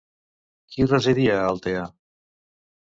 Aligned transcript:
Qui 0.71 0.89
residia 0.93 1.37
a 1.43 1.47
Altea? 1.53 1.87